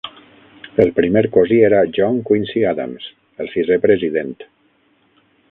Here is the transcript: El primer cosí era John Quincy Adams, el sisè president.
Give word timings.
El 0.83 0.93
primer 0.99 1.23
cosí 1.35 1.59
era 1.67 1.83
John 1.99 2.17
Quincy 2.31 2.65
Adams, 2.71 3.07
el 3.45 3.53
sisè 3.53 3.79
president. 3.85 4.35